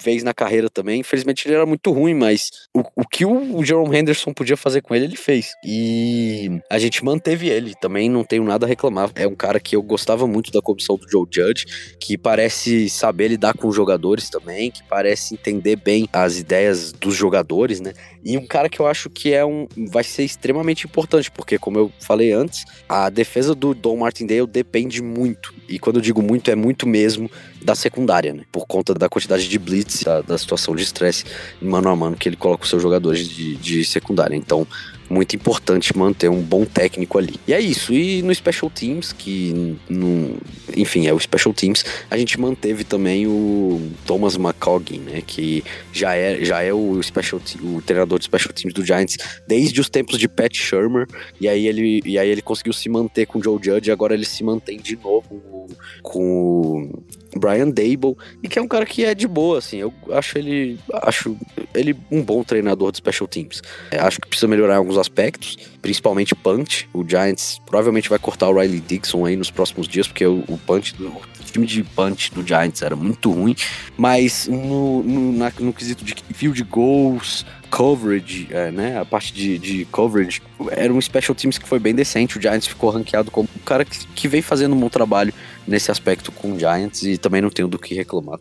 [0.01, 1.01] fez na carreira também.
[1.01, 4.95] Infelizmente ele era muito ruim, mas o, o que o Jerome Henderson podia fazer com
[4.95, 5.53] ele, ele fez.
[5.65, 7.75] E a gente manteve ele.
[7.81, 9.11] Também não tenho nada a reclamar.
[9.15, 11.67] É um cara que eu gostava muito da comissão do Joe Judge,
[12.01, 17.15] que parece saber lidar com os jogadores também, que parece entender bem as ideias dos
[17.15, 17.93] jogadores, né?
[18.25, 21.79] E um cara que eu acho que é um vai ser extremamente importante, porque como
[21.79, 25.55] eu falei antes, a defesa do Don Martindale depende muito.
[25.69, 27.31] E quando eu digo muito, é muito mesmo
[27.63, 28.45] da secundária, né?
[28.51, 31.25] Por conta da quantidade de blitz, da, da situação de estresse
[31.61, 34.35] mano a mano que ele coloca os seus jogadores de, de secundária.
[34.35, 34.67] Então,
[35.11, 37.35] muito importante manter um bom técnico ali.
[37.47, 37.93] E é isso.
[37.93, 40.39] E no Special Teams, que no,
[40.77, 45.23] enfim, é o Special Teams, a gente manteve também o Thomas McCoggin, né?
[45.27, 49.19] Que já é, já é o, special, o treinador de Special Teams do Giants
[49.49, 51.09] desde os tempos de Pat Shermer.
[51.41, 54.25] E aí ele, e aí ele conseguiu se manter com o Joe Judge, agora ele
[54.25, 55.67] se mantém de novo com,
[56.03, 57.03] com
[57.37, 60.79] Brian Dable, e que é um cara que é de boa, assim, eu acho ele
[60.93, 61.37] acho
[61.75, 63.63] ele um bom treinador de special teams.
[63.91, 66.89] É, acho que precisa melhorar alguns aspectos, principalmente punch.
[66.93, 70.59] O Giants provavelmente vai cortar o Riley Dixon aí nos próximos dias, porque o, o
[70.59, 71.13] punch do
[71.51, 73.57] time de punch do Giants era muito ruim,
[73.97, 78.99] mas no, no, na, no quesito de field goals, coverage, é, né?
[78.99, 82.39] A parte de, de, coverage era um special teams que foi bem decente.
[82.39, 85.33] O Giants ficou ranqueado como um cara que, que vem fazendo um bom trabalho
[85.67, 88.39] nesse aspecto com o Giants e também não tenho do que reclamar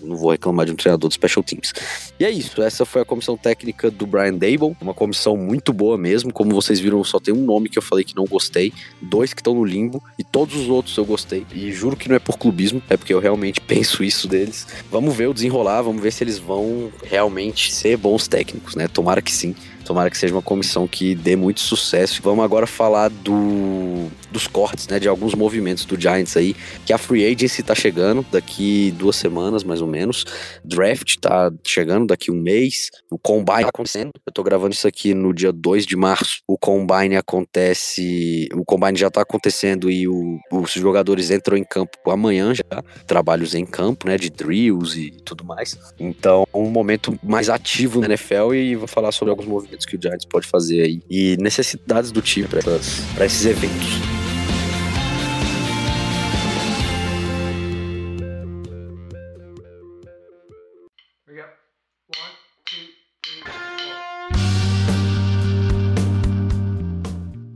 [0.00, 1.72] não vou reclamar de um treinador de special teams.
[2.18, 5.98] E é isso, essa foi a comissão técnica do Brian Dable, uma comissão muito boa
[5.98, 6.32] mesmo.
[6.32, 9.40] Como vocês viram, só tem um nome que eu falei que não gostei, dois que
[9.40, 11.46] estão no limbo e todos os outros eu gostei.
[11.52, 14.66] E juro que não é por clubismo, é porque eu realmente penso isso deles.
[14.90, 18.88] Vamos ver o desenrolar, vamos ver se eles vão realmente ser bons técnicos, né?
[18.88, 19.54] Tomara que sim.
[19.84, 22.22] Tomara que seja uma comissão que dê muito sucesso.
[22.22, 24.98] Vamos agora falar do, dos cortes, né?
[24.98, 26.56] De alguns movimentos do Giants aí.
[26.84, 30.24] Que a Free Agency tá chegando daqui duas semanas, mais ou menos.
[30.64, 32.90] Draft tá chegando daqui um mês.
[33.10, 34.10] O Combine tá acontecendo.
[34.26, 36.40] Eu tô gravando isso aqui no dia 2 de março.
[36.48, 38.48] O Combine acontece.
[38.54, 42.82] O Combine já tá acontecendo e o, os jogadores entram em campo amanhã já.
[43.06, 44.16] Trabalhos em campo, né?
[44.16, 45.76] De drills e tudo mais.
[45.98, 50.00] Então, um momento mais ativo na NFL e vou falar sobre alguns movimentos que o
[50.00, 54.21] Giants pode fazer aí e necessidades do time para esses eventos.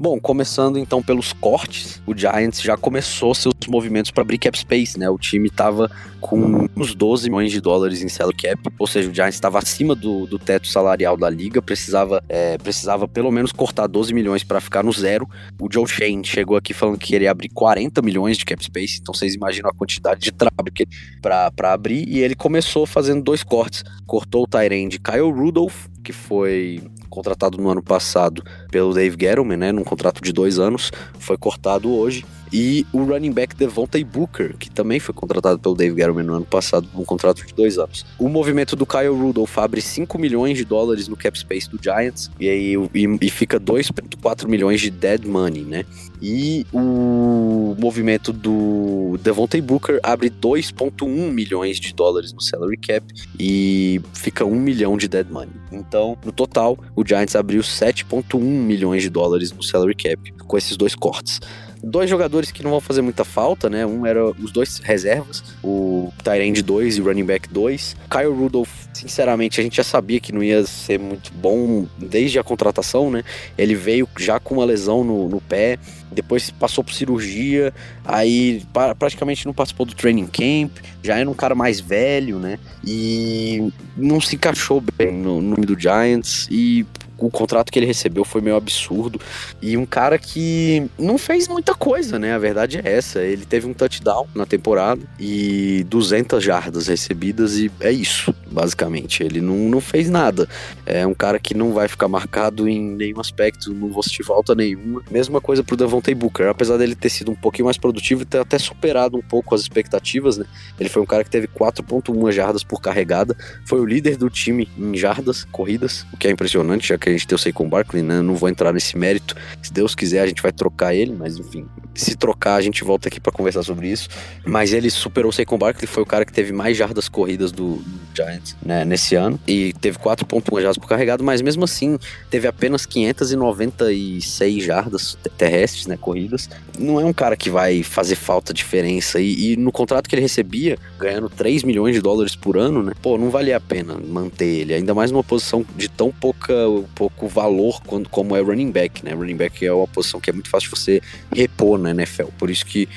[0.06, 4.96] Bom, começando então pelos cortes, o Giants já começou seus movimentos para abrir cap space,
[4.96, 5.10] né?
[5.10, 5.90] O time estava
[6.20, 9.96] com uns 12 milhões de dólares em salary cap, ou seja, o Giants estava acima
[9.96, 14.60] do, do teto salarial da liga, precisava, é, precisava pelo menos cortar 12 milhões para
[14.60, 15.28] ficar no zero.
[15.60, 19.12] O Joe Shane chegou aqui falando que queria abrir 40 milhões de cap space, então
[19.12, 20.72] vocês imaginam a quantidade de trabalho
[21.20, 23.82] para abrir, e ele começou fazendo dois cortes.
[24.06, 26.80] Cortou o Tyrande Kyle Rudolph, que foi
[27.16, 31.90] contratado no ano passado pelo Dave Gettleman, né, num contrato de dois anos, foi cortado
[31.90, 32.26] hoje.
[32.52, 36.46] E o running back Devontae Booker, que também foi contratado pelo Dave Gettleman no ano
[36.46, 38.06] passado num contrato de dois anos.
[38.18, 42.30] O movimento do Kyle Rudolph abre 5 milhões de dólares no cap space do Giants
[42.38, 45.84] e aí e, e fica 2,4 milhões de dead money, né?
[46.20, 53.04] E o movimento do Devontae Booker abre 2,1 milhões de dólares no salary cap
[53.38, 55.52] e fica 1 milhão de dead money.
[55.70, 60.76] Então, no total, o Giants abriu 7,1 milhões de dólares no salary cap com esses
[60.76, 61.40] dois cortes
[61.82, 63.86] dois jogadores que não vão fazer muita falta, né?
[63.86, 67.96] Um era os dois reservas, o Tyrande 2 e o running back 2.
[68.10, 72.44] Kyle Rudolph, sinceramente, a gente já sabia que não ia ser muito bom desde a
[72.44, 73.22] contratação, né?
[73.56, 75.78] Ele veio já com uma lesão no, no pé,
[76.10, 77.72] depois passou por cirurgia,
[78.04, 78.62] aí
[78.98, 82.58] praticamente não participou do training camp, já era um cara mais velho, né?
[82.84, 86.86] E não se encaixou bem no nome do Giants e
[87.18, 89.20] o contrato que ele recebeu foi meio absurdo.
[89.60, 92.34] E um cara que não fez muita coisa, né?
[92.34, 93.20] A verdade é essa.
[93.20, 99.22] Ele teve um touchdown na temporada e 200 jardas recebidas, e é isso, basicamente.
[99.22, 100.48] Ele não, não fez nada.
[100.84, 104.54] É um cara que não vai ficar marcado em nenhum aspecto, não vou sentir falta
[104.54, 105.02] nenhuma.
[105.10, 108.38] Mesma coisa pro Devontae Booker, apesar dele ter sido um pouquinho mais produtivo e ter
[108.38, 110.46] até superado um pouco as expectativas, né?
[110.78, 114.68] Ele foi um cara que teve 4.1 jardas por carregada, foi o líder do time
[114.78, 118.02] em jardas corridas, o que é impressionante, já que a gente tem o Saquon Barkley,
[118.02, 118.18] né?
[118.18, 119.34] Eu não vou entrar nesse mérito.
[119.62, 123.08] Se Deus quiser, a gente vai trocar ele, mas enfim, se trocar, a gente volta
[123.08, 124.08] aqui para conversar sobre isso.
[124.44, 127.82] Mas ele superou o Saquon Barkley, foi o cara que teve mais jardas corridas do
[128.14, 131.98] Giants 400 né, nesse ano e teve 4.1 jardas por carregado, mas mesmo assim
[132.30, 136.48] teve apenas 596 jardas terrestres, né, corridas.
[136.78, 140.22] Não é um cara que vai fazer falta diferença e, e no contrato que ele
[140.22, 144.60] recebia, ganhando 3 milhões de dólares por ano, né, pô, não valia a pena manter
[144.60, 146.54] ele, ainda mais numa posição de tão pouca,
[146.94, 149.12] pouco valor quando, como é running back, né?
[149.12, 152.50] Running back é uma posição que é muito fácil de você repor na NFL, por
[152.50, 152.88] isso que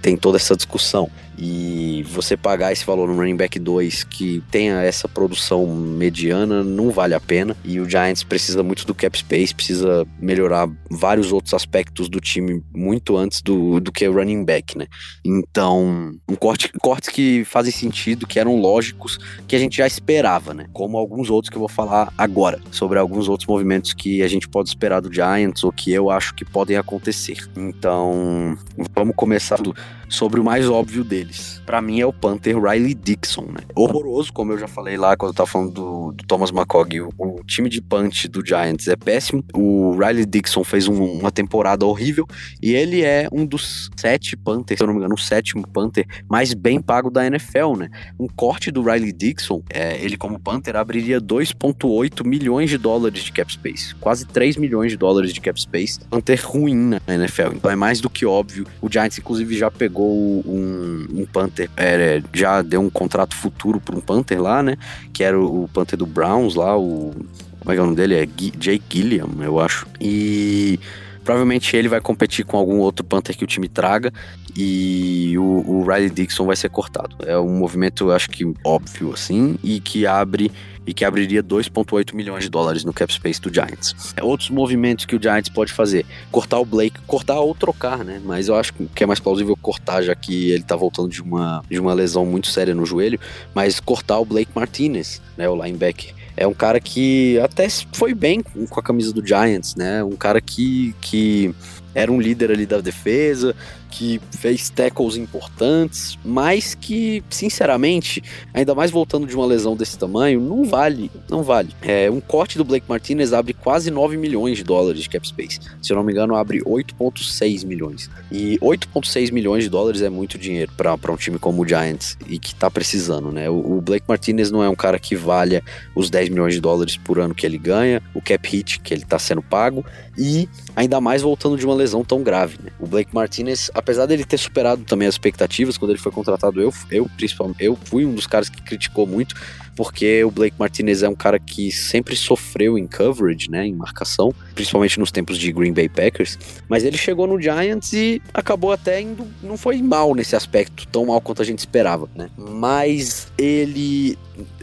[0.00, 1.10] tem toda essa discussão.
[1.40, 6.90] E você pagar esse valor no running back 2 que tenha essa produção mediana não
[6.90, 7.56] vale a pena.
[7.64, 12.62] E o Giants precisa muito do cap space, precisa melhorar vários outros aspectos do time
[12.74, 14.86] muito antes do, do que running back, né?
[15.24, 20.52] Então, um corte, cortes que fazem sentido, que eram lógicos, que a gente já esperava,
[20.52, 20.66] né?
[20.74, 24.46] Como alguns outros que eu vou falar agora, sobre alguns outros movimentos que a gente
[24.46, 27.38] pode esperar do Giants ou que eu acho que podem acontecer.
[27.56, 28.58] Então,
[28.94, 29.74] vamos começar do
[30.10, 31.62] sobre o mais óbvio deles.
[31.64, 33.60] Para mim é o Panther Riley Dixon, né?
[33.74, 37.00] Horroroso, como eu já falei lá quando eu tava falando do, do Thomas McCogg.
[37.00, 39.44] O, o, time de punch do Giants é péssimo.
[39.54, 42.26] O Riley Dixon fez um, uma temporada horrível
[42.60, 46.06] e ele é um dos sete Panthers, se eu não me engano, o sétimo Panther
[46.28, 47.88] mais bem pago da NFL, né?
[48.18, 53.32] Um corte do Riley Dixon, é, ele como Panther, abriria 2,8 milhões de dólares de
[53.32, 53.94] cap space.
[53.96, 56.00] Quase 3 milhões de dólares de cap space.
[56.10, 57.54] Panther ruim na NFL.
[57.54, 58.66] Então é mais do que óbvio.
[58.80, 63.96] O Giants, inclusive, já pegou um, um Panther, é, já deu um contrato futuro para
[63.96, 64.76] um Panther lá, né?
[65.12, 67.12] Que era o, o Panther do Browns lá, o.
[67.60, 68.14] Como é que é o nome dele?
[68.14, 69.86] É Jake Gilliam, eu acho.
[70.00, 70.80] E
[71.22, 74.12] provavelmente ele vai competir com algum outro Panther que o time traga
[74.56, 77.16] e o, o Riley Dixon vai ser cortado.
[77.26, 80.50] É um movimento, acho que óbvio assim, e que abre
[80.86, 83.94] e que abriria 2,8 milhões de dólares no cap space do Giants.
[84.16, 88.20] É, outros movimentos que o Giants pode fazer: cortar o Blake, cortar ou trocar, né?
[88.24, 91.62] Mas eu acho que é mais plausível cortar, já que ele tá voltando de uma,
[91.68, 93.18] de uma lesão muito séria no joelho.
[93.54, 95.48] Mas cortar o Blake Martinez, né?
[95.48, 96.14] O linebacker.
[96.36, 100.02] É um cara que até foi bem com a camisa do Giants, né?
[100.02, 101.54] Um cara que, que
[101.94, 103.54] era um líder ali da defesa,
[103.90, 108.22] que fez tackles importantes, mas que, sinceramente,
[108.54, 111.70] ainda mais voltando de uma lesão desse tamanho, não vale, não vale.
[111.82, 115.58] É, um corte do Blake Martinez abre quase 9 milhões de dólares de cap space.
[115.82, 118.08] Se eu não me engano, abre 8,6 milhões.
[118.30, 122.38] E 8,6 milhões de dólares é muito dinheiro para um time como o Giants e
[122.38, 123.50] que tá precisando, né?
[123.50, 125.62] O, o, Blake Martinez não é um cara que valha
[125.94, 129.04] os 10 milhões de dólares por ano que ele ganha, o cap hit que ele
[129.04, 129.84] tá sendo pago,
[130.16, 132.70] e ainda mais voltando de uma lesão tão grave, né?
[132.78, 136.72] O Blake Martinez, apesar dele ter superado também as expectativas quando ele foi contratado, eu,
[136.90, 139.34] eu principalmente, eu fui um dos caras que criticou muito,
[139.74, 144.32] porque o Blake Martinez é um cara que sempre sofreu em coverage, né, em marcação,
[144.60, 149.00] principalmente nos tempos de Green Bay Packers, mas ele chegou no Giants e acabou até
[149.00, 152.28] indo, não foi mal nesse aspecto, tão mal quanto a gente esperava, né?
[152.36, 154.18] Mas ele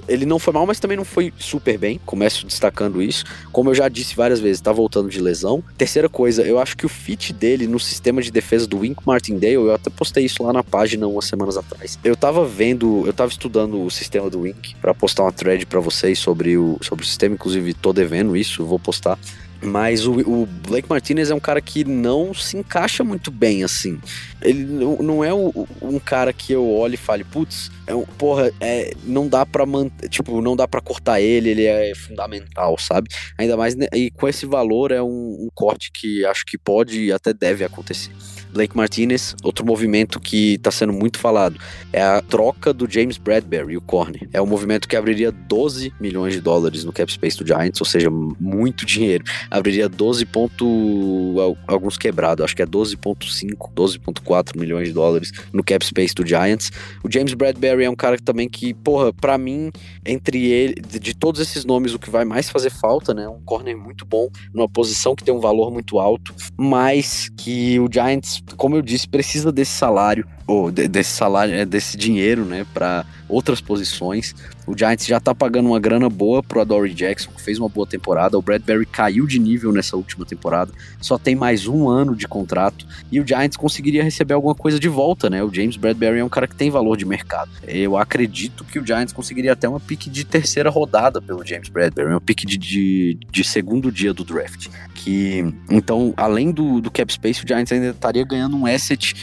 [0.07, 1.99] ele não foi mal, mas também não foi super bem.
[2.05, 3.25] Começo destacando isso.
[3.51, 5.61] Como eu já disse várias vezes, tá voltando de lesão.
[5.77, 9.55] Terceira coisa, eu acho que o fit dele no sistema de defesa do Wink Martindale,
[9.55, 11.99] eu até postei isso lá na página umas semanas atrás.
[12.03, 15.81] Eu tava vendo, eu tava estudando o sistema do Wink para postar uma thread para
[15.81, 19.19] vocês sobre o, sobre o sistema, inclusive tô devendo isso, vou postar.
[19.61, 23.99] Mas o, o, Blake Martinez é um cara que não se encaixa muito bem, assim.
[24.41, 28.51] Ele não, é um, um cara que eu olhe e fale, putz, é um, porra,
[28.59, 33.09] é, não dá pra manter, tipo, não dá para cortar ele, ele é fundamental, sabe?
[33.37, 37.05] Ainda mais, né, e com esse valor é um, um corte que acho que pode
[37.05, 38.11] e até deve acontecer.
[38.51, 41.59] Blake Martinez, outro movimento que está sendo muito falado
[41.91, 44.27] é a troca do James Bradbury, o corner.
[44.33, 47.85] É um movimento que abriria 12 milhões de dólares no cap space do Giants, ou
[47.85, 49.23] seja, muito dinheiro.
[49.49, 51.35] Abriria 12 ponto
[51.67, 56.71] alguns quebrados, acho que é 12.5, 12.4 milhões de dólares no cap space do Giants.
[57.03, 59.71] O James Bradbury é um cara também que, porra, para mim,
[60.05, 63.27] entre ele, de todos esses nomes, o que vai mais fazer falta, né?
[63.27, 67.87] Um corner muito bom, numa posição que tem um valor muito alto, mas que o
[67.91, 72.65] Giants como eu disse, precisa desse salário, ou de, desse salário, é, desse dinheiro, né,
[72.73, 74.33] para outras posições.
[74.65, 77.85] O Giants já tá pagando uma grana boa pro Adoree Jackson, que fez uma boa
[77.85, 78.37] temporada.
[78.37, 82.85] O Bradbury caiu de nível nessa última temporada, só tem mais um ano de contrato.
[83.11, 85.43] E o Giants conseguiria receber alguma coisa de volta, né?
[85.43, 87.51] O James Bradbury é um cara que tem valor de mercado.
[87.65, 92.11] Eu acredito que o Giants conseguiria até uma pique de terceira rodada pelo James Bradbury,
[92.11, 94.67] uma pique de, de, de segundo dia do draft.
[94.95, 99.15] Que, então, além do, do cap space, o Giants ainda estaria ganhando um asset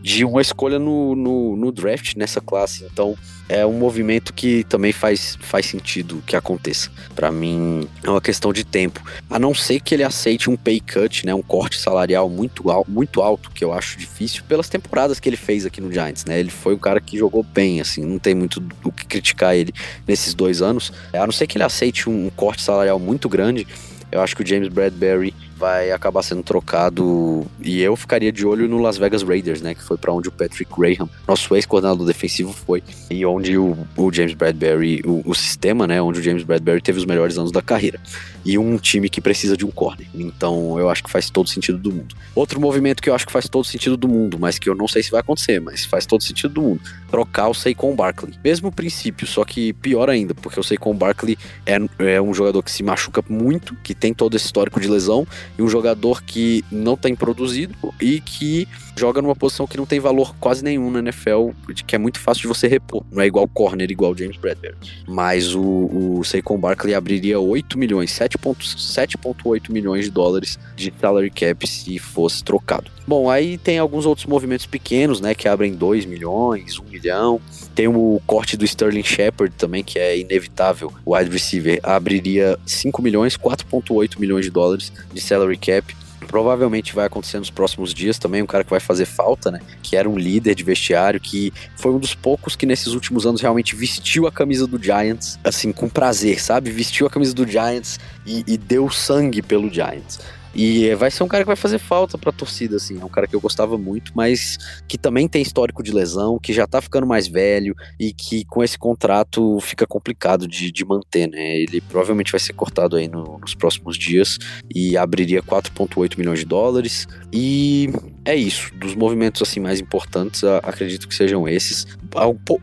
[0.00, 2.84] de uma escolha no, no, no, draft nessa classe.
[2.92, 3.16] Então
[3.48, 6.90] é um movimento que também faz, faz sentido que aconteça.
[7.14, 9.02] Para mim é uma questão de tempo.
[9.28, 12.84] A não ser que ele aceite um pay cut, né, um corte salarial muito, al
[12.88, 16.24] muito alto, que eu acho difícil, pelas temporadas que ele fez aqui no Giants.
[16.24, 16.38] Né?
[16.38, 19.72] Ele foi um cara que jogou bem, assim, não tem muito o que criticar ele
[20.06, 20.92] nesses dois anos.
[21.12, 23.66] A não ser que ele aceite um corte salarial muito grande,
[24.10, 28.68] eu acho que o James Bradbury vai acabar sendo trocado e eu ficaria de olho
[28.68, 32.52] no Las Vegas Raiders, né, que foi para onde o Patrick Graham, nosso ex-coordenador defensivo,
[32.52, 36.82] foi e onde o, o James Bradbury, o, o, sistema, né, onde o James Bradbury
[36.82, 38.00] teve os melhores anos da carreira
[38.44, 40.08] e um time que precisa de um corner.
[40.12, 42.16] Então eu acho que faz todo sentido do mundo.
[42.34, 44.88] Outro movimento que eu acho que faz todo sentido do mundo, mas que eu não
[44.88, 48.34] sei se vai acontecer, mas faz todo sentido do mundo, trocar o Saquon Barkley.
[48.42, 51.76] Mesmo princípio, só que pior ainda, porque o Saquon Barkley é,
[52.14, 55.24] é um jogador que se machuca muito, que tem todo esse histórico de lesão
[55.58, 60.00] e um jogador que não tem produzido e que joga numa posição que não tem
[60.00, 61.50] valor quase nenhum na NFL,
[61.86, 63.02] que é muito fácil de você repor.
[63.10, 64.76] Não é igual corner, igual James Bradbury.
[65.06, 71.66] Mas o, o Saquon Barkley abriria 8 milhões, 7,8 milhões de dólares de salary cap
[71.66, 72.90] se fosse trocado.
[73.06, 77.40] Bom, aí tem alguns outros movimentos pequenos, né, que abrem 2 milhões, 1 milhão.
[77.74, 80.92] Tem o corte do Sterling Shepard também, que é inevitável.
[81.04, 85.94] O wide receiver abriria 5 milhões, 4,8 milhões de dólares de salary cap
[86.32, 89.60] provavelmente vai acontecer nos próximos dias também, um cara que vai fazer falta, né?
[89.82, 93.42] Que era um líder de vestiário, que foi um dos poucos que nesses últimos anos
[93.42, 96.70] realmente vestiu a camisa do Giants, assim, com prazer, sabe?
[96.70, 100.20] Vestiu a camisa do Giants e, e deu sangue pelo Giants.
[100.54, 103.00] E vai ser um cara que vai fazer falta pra torcida, assim.
[103.00, 106.52] É um cara que eu gostava muito, mas que também tem histórico de lesão, que
[106.52, 111.28] já tá ficando mais velho e que com esse contrato fica complicado de, de manter,
[111.28, 111.58] né?
[111.58, 114.38] Ele provavelmente vai ser cortado aí no, nos próximos dias
[114.74, 117.06] e abriria 4,8 milhões de dólares.
[117.32, 117.90] E
[118.24, 118.72] é isso.
[118.74, 121.86] Dos movimentos assim mais importantes, acredito que sejam esses.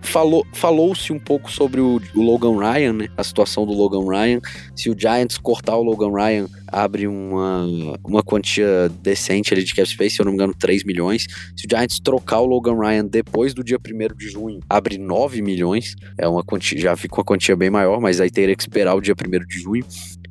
[0.02, 3.08] Falou, falou-se um pouco sobre o, o Logan Ryan, né?
[3.18, 4.40] A situação do Logan Ryan.
[4.76, 7.66] Se o Giants cortar o Logan Ryan, abre uma,
[8.04, 11.26] uma quantia decente ali de cap space, se eu não me engano, 3 milhões.
[11.56, 15.42] Se o Giants trocar o Logan Ryan depois do dia 1 de junho, abre 9
[15.42, 15.96] milhões.
[16.18, 19.02] É uma quantia, já fica uma quantia bem maior, mas aí teria que esperar o
[19.02, 19.86] dia 1 de junho.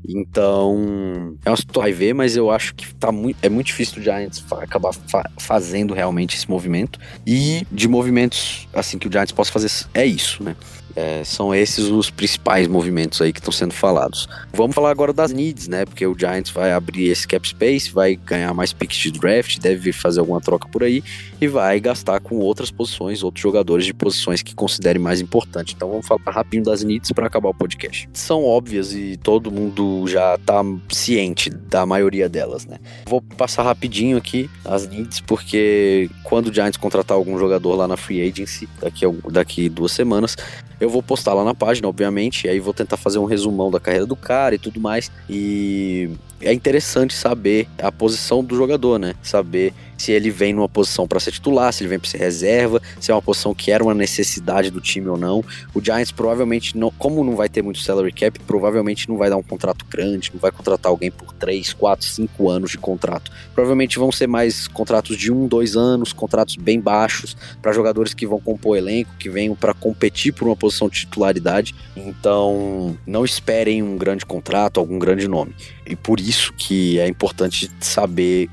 [0.09, 4.01] Então, é uma situação vai ver, mas eu acho que tá muito, é muito difícil
[4.01, 6.99] o Giants acabar fa fazendo realmente esse movimento.
[7.27, 10.57] E de movimentos assim que o Giants possa fazer é isso, né?
[10.97, 14.27] É, são esses os principais movimentos aí que estão sendo falados.
[14.53, 15.85] Vamos falar agora das needs, né?
[15.85, 19.93] Porque o Giants vai abrir esse cap space, vai ganhar mais picks de draft, deve
[19.93, 21.05] fazer alguma troca por aí
[21.41, 25.75] e vai gastar com outras posições, outros jogadores de posições que considere mais importante.
[25.77, 28.09] Então vamos falar rapidinho das needs para acabar o podcast.
[28.13, 32.79] São óbvias e todo mundo já tá ciente da maioria delas, né?
[33.07, 37.97] Vou passar rapidinho aqui as needs porque quando o Giants contratar algum jogador lá na
[37.97, 40.37] free agency daqui daqui duas semanas,
[40.81, 43.81] eu vou postar lá na página, obviamente, e aí vou tentar fazer um resumão da
[43.81, 45.11] carreira do cara e tudo mais.
[45.29, 49.15] E é interessante saber a posição do jogador, né?
[49.23, 52.81] Saber se ele vem numa posição para ser titular, se ele vem para ser reserva,
[52.99, 55.45] se é uma posição que era uma necessidade do time ou não.
[55.75, 59.37] O Giants provavelmente, não, como não vai ter muito salary cap, provavelmente não vai dar
[59.37, 63.31] um contrato grande, não vai contratar alguém por 3, 4, 5 anos de contrato.
[63.53, 68.27] Provavelmente vão ser mais contratos de 1, 2 anos, contratos bem baixos para jogadores que
[68.27, 71.75] vão compor elenco, que venham para competir por uma posição de titularidade.
[71.97, 75.55] Então, não esperem um grande contrato, algum grande nome.
[75.85, 78.49] E por isso que é importante saber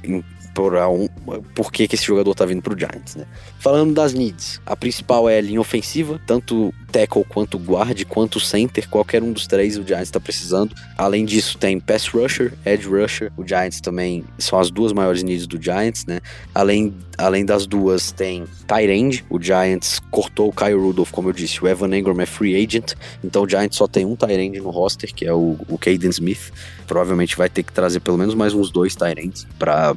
[0.55, 1.07] por, um,
[1.53, 3.25] por que, que esse jogador tá vindo pro Giants, né?
[3.59, 8.87] Falando das needs, a principal é a linha ofensiva, tanto tackle quanto guard, quanto center,
[8.87, 10.73] qualquer um dos três o Giants está precisando.
[10.97, 15.45] Além disso, tem pass rusher, edge rusher, o Giants também são as duas maiores needs
[15.45, 16.21] do Giants, né?
[16.53, 21.33] Além, além das duas, tem tight end, o Giants cortou o Kyle Rudolph, como eu
[21.33, 24.61] disse, o Evan Engram é free agent, então o Giants só tem um tight end
[24.61, 26.53] no roster, que é o, o Caden Smith.
[26.87, 29.95] Provavelmente vai ter que trazer pelo menos mais uns dois tight ends para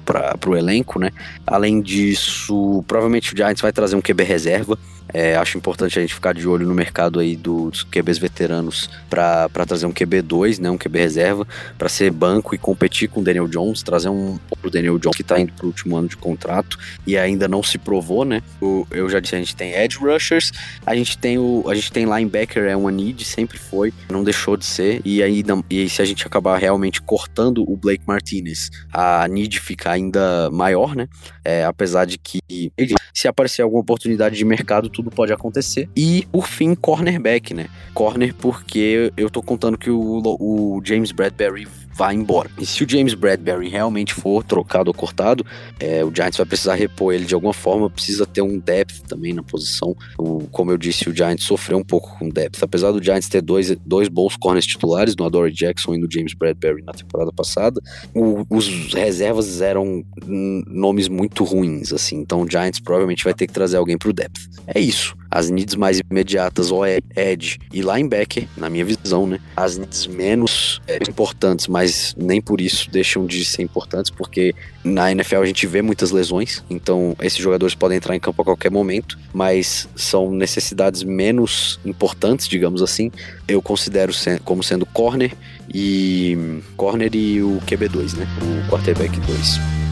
[0.48, 1.12] o elenco, né?
[1.46, 4.76] Além disso, provavelmente o Giants vai trazer um QB reserva.
[5.12, 9.48] É, acho importante a gente ficar de olho no mercado aí dos QBs veteranos para
[9.66, 11.46] trazer um QB2, né, um QB reserva,
[11.76, 15.22] para ser banco e competir com o Daniel Jones, trazer um pro Daniel Jones que
[15.22, 18.42] está indo para o último ano de contrato e ainda não se provou, né?
[18.60, 20.52] O, eu já disse, a gente tem edge rushers,
[20.84, 24.56] a gente tem o a gente tem linebacker é uma need, sempre foi, não deixou
[24.56, 29.26] de ser e aí e se a gente acabar realmente cortando o Blake Martinez, a
[29.28, 31.08] need fica ainda maior, né?
[31.44, 32.40] É, apesar de que
[33.14, 35.88] se aparecer alguma oportunidade de mercado tudo pode acontecer.
[35.96, 37.68] E, por fim, cornerback, né?
[37.94, 41.68] Corner porque eu tô contando que o, o James Bradbury
[41.98, 42.48] vai embora.
[42.56, 45.44] E se o James Bradbury realmente for trocado ou cortado,
[45.80, 49.32] é, o Giants vai precisar repor ele de alguma forma, precisa ter um depth também
[49.32, 49.96] na posição.
[50.16, 52.62] O, como eu disse, o Giants sofreu um pouco com depth.
[52.62, 56.34] Apesar do Giants ter dois, dois bons corners titulares, no Adore Jackson e no James
[56.34, 57.80] Bradbury na temporada passada,
[58.14, 62.20] o, os reservas eram nomes muito ruins, assim.
[62.20, 64.48] Então o Giants provavelmente vai ter que trazer alguém pro depth.
[64.68, 65.16] É isso.
[65.30, 69.38] As needs mais imediatas, o edge e linebacker, na minha visão, né?
[69.54, 75.10] As needs menos é, importantes, mas nem por isso deixam de ser importantes, porque na
[75.10, 78.70] NFL a gente vê muitas lesões, então esses jogadores podem entrar em campo a qualquer
[78.70, 83.10] momento, mas são necessidades menos importantes, digamos assim.
[83.46, 84.12] Eu considero
[84.44, 85.32] como sendo corner
[85.72, 88.26] e corner e o QB2, né?
[88.66, 89.87] O quarterback 2.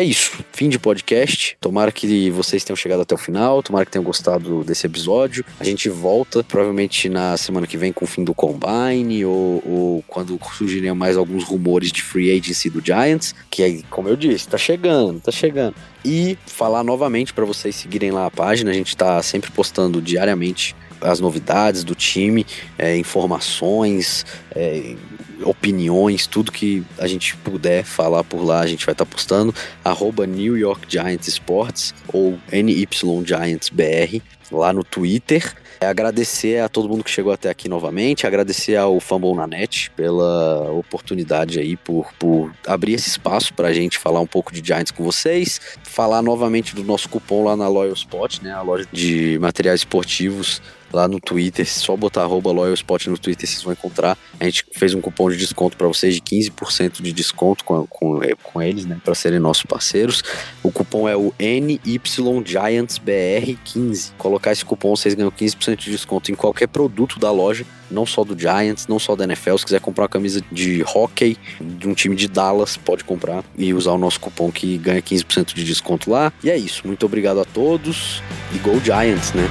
[0.00, 0.42] É isso.
[0.50, 1.58] Fim de podcast.
[1.60, 3.62] Tomara que vocês tenham chegado até o final.
[3.62, 5.44] Tomara que tenham gostado desse episódio.
[5.60, 10.04] A gente volta provavelmente na semana que vem com o fim do Combine ou, ou
[10.08, 14.48] quando surgirem mais alguns rumores de free agency do Giants, que é, como eu disse,
[14.48, 15.74] tá chegando, tá chegando.
[16.02, 18.70] E falar novamente para vocês seguirem lá a página.
[18.70, 22.46] A gente tá sempre postando diariamente as novidades do time,
[22.78, 24.24] é, informações,
[24.54, 24.94] é,
[25.42, 29.54] opiniões, tudo que a gente puder falar por lá, a gente vai estar tá postando.
[29.84, 32.86] Arroba New York Giants Sports ou NY
[33.24, 34.20] Giants BR
[34.50, 35.54] lá no Twitter.
[35.82, 39.90] É agradecer a todo mundo que chegou até aqui novamente, agradecer ao Fumble na Net
[39.92, 44.62] pela oportunidade aí, por, por abrir esse espaço para a gente falar um pouco de
[44.62, 45.58] Giants com vocês,
[46.00, 50.62] falar novamente do nosso cupom lá na Loyal Spot, né, a loja de materiais esportivos
[50.90, 54.16] lá no Twitter, só botar arroba LoyalSpot no Twitter, vocês vão encontrar.
[54.40, 58.18] A gente fez um cupom de desconto para vocês de 15% de desconto com, com,
[58.42, 60.22] com eles, né, para serem nossos parceiros.
[60.62, 64.12] O cupom é o NYGiantsBR15.
[64.16, 68.24] Colocar esse cupom, vocês ganham 15% de desconto em qualquer produto da loja, não só
[68.24, 69.56] do Giants, não só da NFL.
[69.56, 73.72] Se quiser comprar uma camisa de hockey de um time de Dallas, pode comprar e
[73.74, 76.32] usar o nosso cupom que ganha 15% de desconto lá.
[76.42, 76.86] E é isso.
[76.86, 78.22] Muito obrigado a todos
[78.54, 79.48] e Go Giants, né?